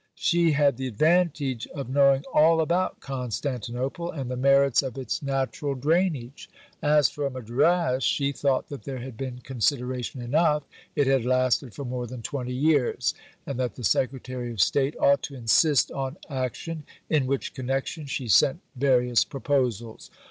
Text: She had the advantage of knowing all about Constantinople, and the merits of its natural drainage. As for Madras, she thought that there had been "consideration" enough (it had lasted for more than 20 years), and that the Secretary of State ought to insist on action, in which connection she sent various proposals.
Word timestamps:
She 0.15 0.53
had 0.53 0.77
the 0.77 0.87
advantage 0.87 1.67
of 1.75 1.87
knowing 1.87 2.23
all 2.33 2.59
about 2.59 3.01
Constantinople, 3.01 4.09
and 4.09 4.31
the 4.31 4.35
merits 4.35 4.81
of 4.81 4.97
its 4.97 5.21
natural 5.21 5.75
drainage. 5.75 6.49
As 6.81 7.07
for 7.11 7.29
Madras, 7.29 8.03
she 8.03 8.31
thought 8.31 8.69
that 8.69 8.81
there 8.81 8.97
had 8.97 9.15
been 9.15 9.41
"consideration" 9.41 10.19
enough 10.19 10.63
(it 10.95 11.05
had 11.05 11.23
lasted 11.23 11.75
for 11.75 11.85
more 11.85 12.07
than 12.07 12.23
20 12.23 12.51
years), 12.51 13.13
and 13.45 13.59
that 13.59 13.75
the 13.75 13.83
Secretary 13.83 14.49
of 14.51 14.59
State 14.59 14.95
ought 14.99 15.21
to 15.21 15.35
insist 15.35 15.91
on 15.91 16.17
action, 16.27 16.83
in 17.07 17.27
which 17.27 17.53
connection 17.53 18.07
she 18.07 18.27
sent 18.27 18.59
various 18.75 19.23
proposals. 19.23 20.09